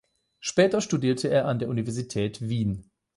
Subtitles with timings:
[0.39, 2.89] Später studierte er an der Universität Wien.